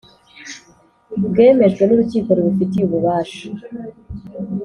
Byemejwe 1.33 1.83
n’urukiko 1.85 2.29
rubifitiye 2.37 2.83
ububasha 2.85 3.47